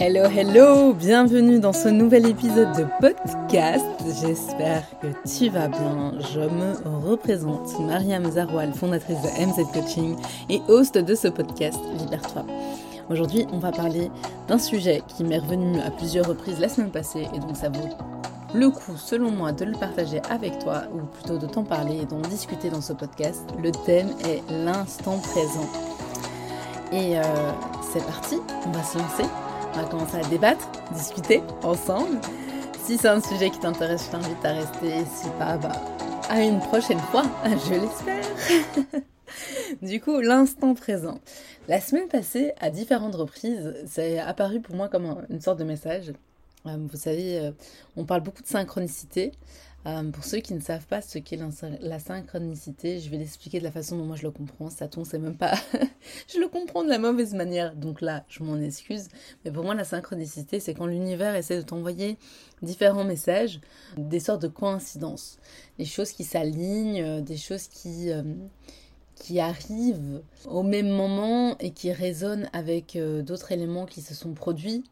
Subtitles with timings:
[0.00, 3.84] Hello, hello, bienvenue dans ce nouvel épisode de podcast.
[4.20, 6.12] J'espère que tu vas bien.
[6.20, 10.16] Je me représente, Mariam Zaroual, fondatrice de MZ Coaching
[10.48, 12.46] et host de ce podcast Libère-toi.
[13.10, 14.10] Aujourd'hui, on va parler
[14.46, 17.88] d'un sujet qui m'est revenu à plusieurs reprises la semaine passée et donc ça vaut
[18.54, 22.06] le coup, selon moi, de le partager avec toi ou plutôt de t'en parler et
[22.06, 23.42] d'en discuter dans ce podcast.
[23.62, 25.68] Le thème est l'instant présent.
[26.90, 27.22] Et euh,
[27.92, 28.36] c'est parti,
[28.66, 29.24] on va se lancer.
[29.74, 32.18] On va commencer à débattre, discuter ensemble.
[32.82, 35.04] Si c'est un sujet qui t'intéresse, je t'invite à rester.
[35.14, 35.72] Si pas, bah,
[36.30, 39.02] à une prochaine fois, je l'espère.
[39.82, 41.20] du coup, l'instant présent.
[41.68, 46.12] La semaine passée, à différentes reprises, c'est apparu pour moi comme une sorte de message.
[46.66, 47.50] Euh, vous savez, euh,
[47.96, 49.32] on parle beaucoup de synchronicité.
[49.86, 51.38] Euh, pour ceux qui ne savent pas ce qu'est
[51.80, 54.70] la synchronicité, je vais l'expliquer de la façon dont moi je le comprends.
[54.70, 55.54] Satan, c'est même pas.
[56.28, 59.08] je le comprends de la mauvaise manière, donc là, je m'en excuse.
[59.44, 62.18] Mais pour moi, la synchronicité, c'est quand l'univers essaie de t'envoyer
[62.60, 63.60] différents messages,
[63.96, 65.38] des sortes de coïncidences.
[65.78, 68.10] Des choses qui s'alignent, des choses qui.
[69.14, 74.84] qui arrivent au même moment et qui résonnent avec d'autres éléments qui se sont produits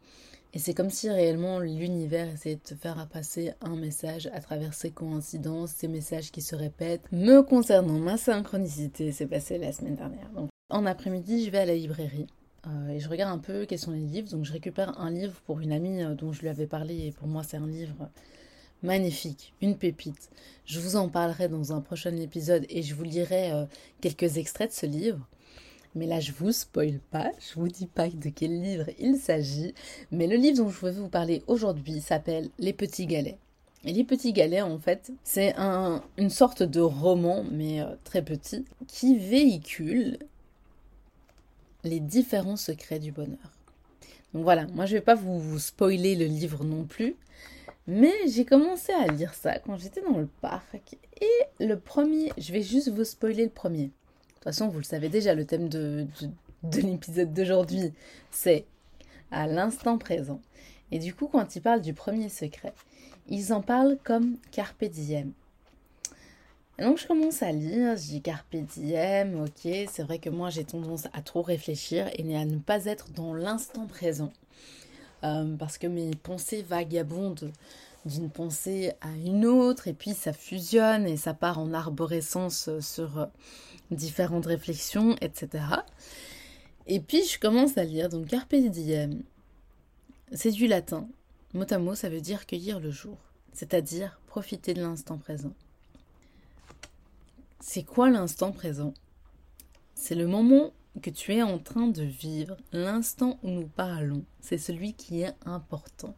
[0.53, 4.73] et c'est comme si réellement l'univers essayait de te faire passer un message à travers
[4.73, 7.03] ces coïncidences, ces messages qui se répètent.
[7.11, 10.29] Me concernant ma synchronicité, c'est passé la semaine dernière.
[10.35, 12.27] Donc, en après-midi, je vais à la librairie.
[12.67, 14.29] Euh, et je regarde un peu quels sont les livres.
[14.29, 17.11] Donc je récupère un livre pour une amie euh, dont je lui avais parlé et
[17.11, 18.09] pour moi c'est un livre
[18.83, 20.29] magnifique, une pépite.
[20.65, 23.65] Je vous en parlerai dans un prochain épisode et je vous lirai euh,
[24.01, 25.27] quelques extraits de ce livre.
[25.95, 29.73] Mais là, je vous spoil pas, je vous dis pas de quel livre il s'agit.
[30.11, 33.37] Mais le livre dont je vais vous parler aujourd'hui s'appelle Les Petits Galets.
[33.83, 38.21] Et Les Petits Galets, en fait, c'est un, une sorte de roman, mais euh, très
[38.21, 40.19] petit, qui véhicule
[41.83, 43.51] les différents secrets du bonheur.
[44.33, 47.15] Donc voilà, moi je vais pas vous spoiler le livre non plus,
[47.87, 50.97] mais j'ai commencé à lire ça quand j'étais dans le parc.
[51.21, 53.91] Et le premier, je vais juste vous spoiler le premier.
[54.47, 56.07] Façon, vous le savez déjà, le thème de,
[56.63, 57.91] l'épisode d'aujourd'hui,
[58.31, 58.63] c'est
[59.29, 60.39] à l'instant présent.
[60.89, 62.71] Et du coup, quand ils parlent du premier secret,
[63.27, 65.33] ils en parlent comme carpe diem.
[66.79, 70.63] Donc je commence à lire, je dis carpe diem, ok, c'est vrai que moi j'ai
[70.63, 74.31] tendance à trop réfléchir et à ne pas être dans l'instant présent.
[75.25, 77.51] Euh, parce que mes pensées vagabondent
[78.07, 83.27] d'une pensée à une autre et puis ça fusionne et ça part en arborescence sur
[83.91, 85.63] différentes réflexions, etc.
[86.87, 89.23] Et puis je commence à lire, donc Carpe Diem,
[90.31, 91.07] c'est du latin.
[91.53, 93.17] Mot, ça veut dire cueillir le jour,
[93.53, 95.53] c'est-à-dire profiter de l'instant présent.
[97.59, 98.93] C'est quoi l'instant présent?
[99.95, 104.57] C'est le moment que tu es en train de vivre, l'instant où nous parlons, c'est
[104.57, 106.15] celui qui est important.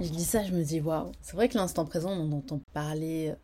[0.00, 3.34] Je dis ça, je me dis waouh, c'est vrai que l'instant présent, on entend parler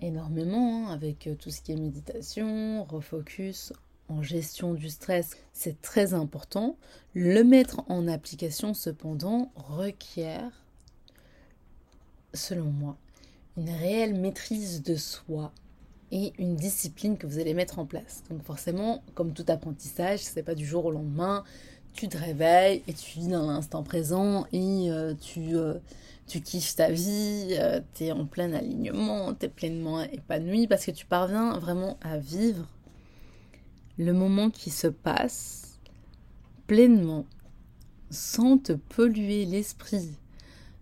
[0.00, 3.72] énormément hein, avec euh, tout ce qui est méditation, refocus,
[4.08, 6.76] en gestion du stress, c'est très important.
[7.14, 10.50] Le mettre en application, cependant, requiert,
[12.34, 12.96] selon moi,
[13.56, 15.52] une réelle maîtrise de soi
[16.10, 18.22] et une discipline que vous allez mettre en place.
[18.28, 21.44] Donc forcément, comme tout apprentissage, c'est pas du jour au lendemain,
[21.94, 25.74] tu te réveilles et tu vis dans l'instant présent et euh, tu, euh,
[26.26, 30.86] tu kiffes ta vie, euh, tu es en plein alignement, tu es pleinement épanoui parce
[30.86, 32.66] que tu parviens vraiment à vivre
[33.98, 35.78] le moment qui se passe
[36.66, 37.26] pleinement
[38.10, 40.10] sans te polluer l'esprit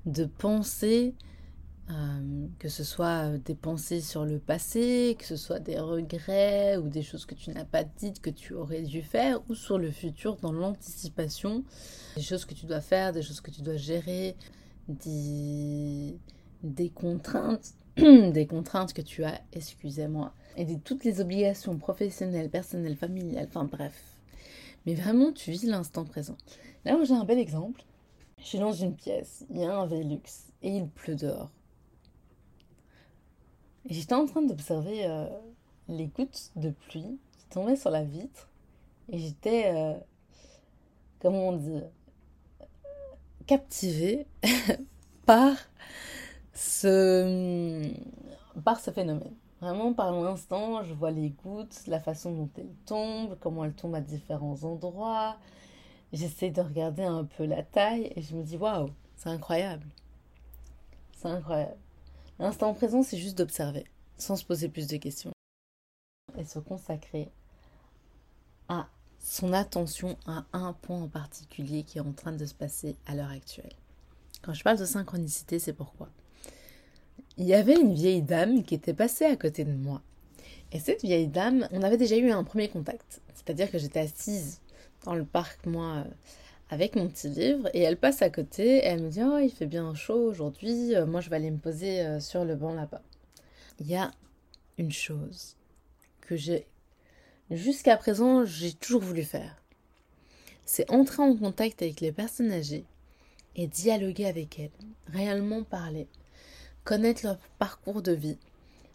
[0.06, 1.14] de penser
[1.90, 6.88] euh, que ce soit des pensées sur le passé, que ce soit des regrets ou
[6.88, 9.90] des choses que tu n'as pas dites que tu aurais dû faire, ou sur le
[9.90, 11.64] futur dans l'anticipation,
[12.16, 14.36] des choses que tu dois faire, des choses que tu dois gérer,
[14.88, 16.16] des,
[16.62, 22.96] des contraintes, des contraintes que tu as, excusez-moi, et de toutes les obligations professionnelles, personnelles,
[22.96, 24.16] familiales, enfin bref.
[24.86, 26.36] Mais vraiment, tu vis l'instant présent.
[26.84, 27.82] Là où j'ai un bel exemple,
[28.38, 30.22] je suis dans une pièce, il y a un Velux
[30.62, 31.50] et il pleut dehors.
[33.88, 35.26] J'étais en train d'observer euh,
[35.88, 38.48] les gouttes de pluie qui tombaient sur la vitre
[39.10, 39.94] et j'étais, euh,
[41.20, 41.80] comment on dit,
[43.46, 44.26] captivée
[45.26, 45.56] par
[46.52, 47.90] ce,
[48.62, 49.34] par ce phénomène.
[49.60, 53.96] Vraiment, par l'instant, je vois les gouttes, la façon dont elles tombent, comment elles tombent
[53.96, 55.36] à différents endroits.
[56.12, 59.86] J'essaie de regarder un peu la taille et je me dis waouh, c'est incroyable.
[61.16, 61.76] C'est incroyable.
[62.40, 63.84] L'instant présent, c'est juste d'observer,
[64.16, 65.30] sans se poser plus de questions.
[66.38, 67.28] Et se consacrer
[68.66, 68.88] à
[69.18, 73.14] son attention à un point en particulier qui est en train de se passer à
[73.14, 73.74] l'heure actuelle.
[74.40, 76.08] Quand je parle de synchronicité, c'est pourquoi.
[77.36, 80.00] Il y avait une vieille dame qui était passée à côté de moi.
[80.72, 83.20] Et cette vieille dame, on avait déjà eu un premier contact.
[83.34, 84.62] C'est-à-dire que j'étais assise
[85.04, 86.04] dans le parc, moi,
[86.70, 89.50] avec mon petit livre, et elle passe à côté, et elle me dit, oh, il
[89.50, 92.72] fait bien chaud aujourd'hui, euh, moi je vais aller me poser euh, sur le banc
[92.72, 93.02] là-bas.
[93.80, 94.12] Il y a
[94.78, 95.56] une chose
[96.20, 96.66] que j'ai,
[97.50, 99.56] jusqu'à présent, j'ai toujours voulu faire.
[100.64, 102.84] C'est entrer en contact avec les personnes âgées
[103.56, 104.70] et dialoguer avec elles,
[105.12, 106.06] réellement parler,
[106.84, 108.38] connaître leur parcours de vie,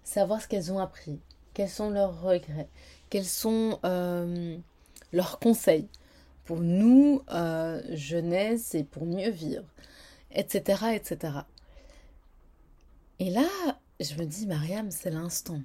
[0.06, 1.20] savoir ce qu'elles ont appris,
[1.54, 2.70] quels sont leurs regrets,
[3.10, 4.58] quels sont euh,
[5.12, 5.90] leurs conseils
[6.46, 9.66] pour nous, euh, jeunesse, et pour mieux vivre,
[10.32, 11.34] etc., etc.
[13.20, 13.48] Et là,
[14.00, 15.62] je me dis, Mariam, c'est l'instant.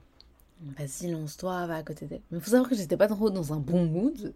[0.62, 2.21] Vas-y, lance-toi, va à côté d'elle.
[2.31, 4.35] Mais il faut savoir que j'étais pas trop dans un bon mood.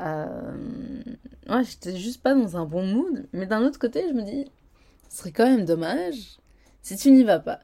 [0.00, 1.02] Euh...
[1.48, 3.26] Ouais, j'étais juste pas dans un bon mood.
[3.32, 4.50] Mais d'un autre côté, je me dis,
[5.08, 6.38] ce serait quand même dommage
[6.82, 7.60] si tu n'y vas pas.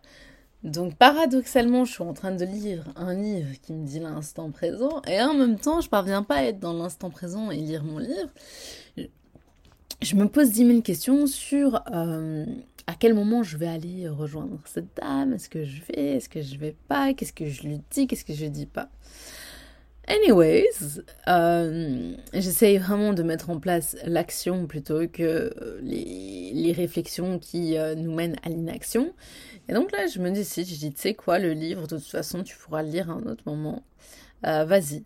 [0.65, 5.03] Donc paradoxalement, je suis en train de lire un livre qui me dit l'instant présent,
[5.09, 7.99] et en même temps, je parviens pas à être dans l'instant présent et lire mon
[7.99, 8.31] livre.
[10.01, 12.45] Je me pose dix mille questions sur euh,
[12.87, 16.43] à quel moment je vais aller rejoindre cette dame, est-ce que je vais, est-ce que
[16.43, 18.89] je vais pas, qu'est-ce que je lui dis, qu'est-ce que je dis pas.
[20.09, 26.42] Anyways, euh, j'essaye vraiment de mettre en place l'action plutôt que les,
[26.73, 29.13] réflexions qui euh, nous mènent à l'inaction.
[29.69, 32.07] Et donc là, je me décide, je dis, tu sais quoi, le livre, de toute
[32.07, 33.83] façon, tu pourras le lire à un autre moment.
[34.47, 35.05] Euh, vas-y,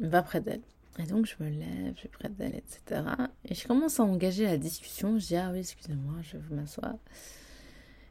[0.00, 0.62] va près d'elle.
[0.98, 3.02] Et donc, je me lève, je vais près d'elle, etc.
[3.44, 5.18] Et je commence à engager la discussion.
[5.18, 6.94] Je dis, ah oui, excusez-moi, je vais m'asseoir.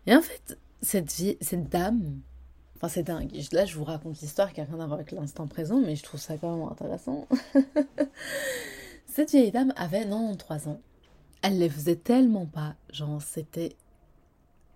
[0.06, 2.20] Et en fait, cette, vie, cette dame,
[2.76, 3.32] enfin, c'est dingue.
[3.52, 6.04] Là, je vous raconte l'histoire qui n'a rien à voir avec l'instant présent, mais je
[6.04, 7.28] trouve ça quand même intéressant.
[9.08, 10.82] cette vieille dame avait 93 ans.
[11.42, 12.76] Elle les faisait tellement pas.
[12.92, 13.76] Genre, c'était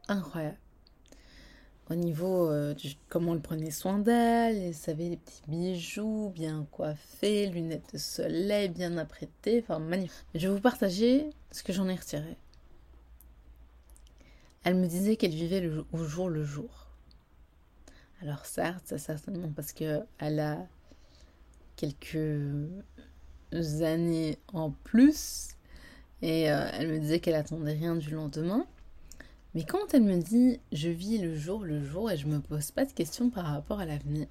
[0.07, 0.57] incroyable
[1.89, 2.75] au niveau euh,
[3.09, 8.69] comment elle prenait soin d'elle, elle savait les petits bijoux bien coiffés, lunettes de soleil
[8.69, 10.25] bien apprêtées, enfin magnifique.
[10.35, 12.37] Je vais vous partager ce que j'en ai retiré.
[14.63, 16.87] Elle me disait qu'elle vivait au jour le jour.
[18.21, 20.67] Alors certes, c'est certainement parce que elle a
[21.75, 22.67] quelques
[23.51, 25.48] années en plus
[26.21, 28.65] et euh, elle me disait qu'elle attendait rien du lendemain.
[29.55, 32.71] Mais quand elle me dit je vis le jour le jour et je me pose
[32.71, 34.27] pas de questions par rapport à l'avenir,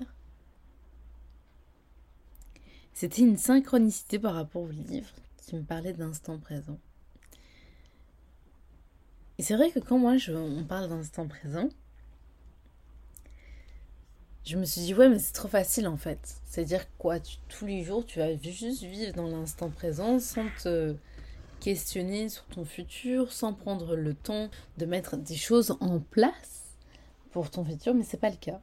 [2.94, 5.10] c'était une synchronicité par rapport au livre
[5.46, 6.78] qui me parlait d'instant présent.
[9.38, 11.68] Et c'est vrai que quand moi je, on parle d'instant présent,
[14.44, 16.40] je me suis dit ouais mais c'est trop facile en fait.
[16.44, 17.18] C'est-à-dire quoi,
[17.48, 20.94] tous les jours tu vas juste vivre dans l'instant présent sans te
[21.60, 26.76] questionner sur ton futur sans prendre le temps de mettre des choses en place
[27.30, 28.60] pour ton futur, mais c'est pas le cas.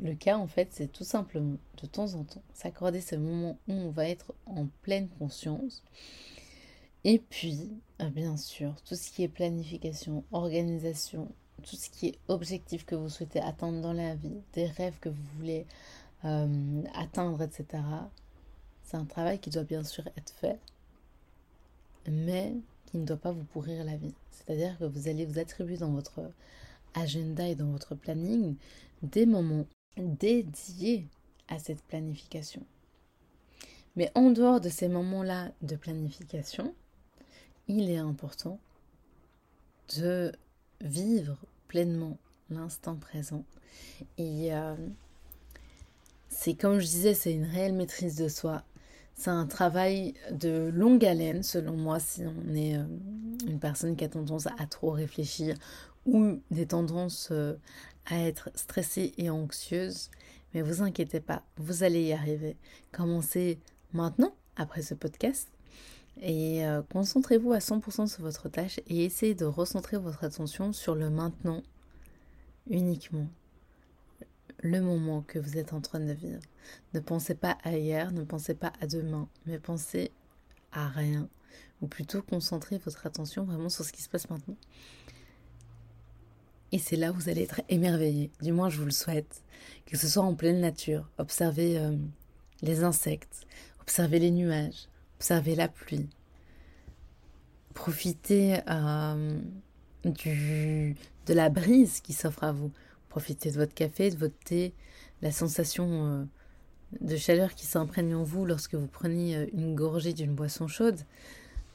[0.00, 3.72] Le cas, en fait, c'est tout simplement de temps en temps s'accorder ce moment où
[3.72, 5.82] on va être en pleine conscience.
[7.04, 7.70] Et puis,
[8.02, 11.28] euh, bien sûr, tout ce qui est planification, organisation,
[11.62, 15.08] tout ce qui est objectif que vous souhaitez atteindre dans la vie, des rêves que
[15.08, 15.66] vous voulez
[16.24, 17.82] euh, atteindre, etc.
[18.82, 20.58] C'est un travail qui doit bien sûr être fait
[22.10, 22.54] mais
[22.86, 24.14] qui ne doit pas vous pourrir la vie.
[24.30, 26.20] C'est-à-dire que vous allez vous attribuer dans votre
[26.94, 28.56] agenda et dans votre planning
[29.02, 31.06] des moments dédiés
[31.48, 32.64] à cette planification.
[33.96, 36.74] Mais en dehors de ces moments-là de planification,
[37.68, 38.58] il est important
[39.96, 40.32] de
[40.80, 41.36] vivre
[41.68, 42.18] pleinement
[42.50, 43.44] l'instant présent.
[44.18, 44.76] Et euh,
[46.28, 48.62] c'est comme je disais, c'est une réelle maîtrise de soi
[49.16, 52.84] c'est un travail de longue haleine, selon moi, si on est euh,
[53.46, 55.56] une personne qui a tendance à trop réfléchir
[56.04, 57.54] ou des tendances euh,
[58.04, 60.10] à être stressée et anxieuse.
[60.52, 62.56] Mais vous inquiétez pas, vous allez y arriver.
[62.92, 63.58] Commencez
[63.94, 65.48] maintenant, après ce podcast,
[66.20, 70.94] et euh, concentrez-vous à 100% sur votre tâche et essayez de recentrer votre attention sur
[70.94, 71.62] le maintenant
[72.68, 73.28] uniquement
[74.62, 76.40] le moment que vous êtes en train de vivre.
[76.94, 80.10] Ne pensez pas à hier, ne pensez pas à demain, mais pensez
[80.72, 81.28] à rien.
[81.82, 84.56] Ou plutôt concentrez votre attention vraiment sur ce qui se passe maintenant.
[86.72, 89.42] Et c'est là où vous allez être émerveillé, du moins je vous le souhaite,
[89.86, 91.96] que ce soit en pleine nature, observez euh,
[92.60, 93.46] les insectes,
[93.80, 96.08] observez les nuages, observez la pluie,
[97.72, 99.38] profitez euh,
[100.04, 100.96] du,
[101.26, 102.72] de la brise qui s'offre à vous,
[103.16, 104.74] Profitez de votre café, de votre thé,
[105.22, 106.28] la sensation
[107.00, 111.00] de chaleur qui s'imprègne en vous lorsque vous prenez euh, une gorgée d'une boisson chaude,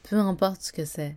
[0.04, 1.16] peu importe ce que c'est,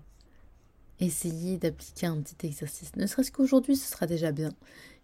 [0.99, 2.95] essayez d'appliquer un petit exercice.
[2.95, 4.49] Ne serait-ce qu'aujourd'hui, ce sera déjà bien.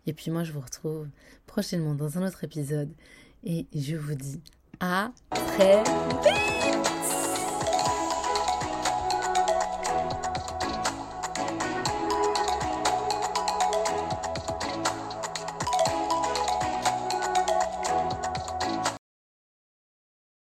[0.08, 1.08] Et puis moi, je vous retrouve
[1.46, 2.90] prochainement dans un autre épisode.
[3.44, 4.42] Et je vous dis
[4.80, 6.81] à très vite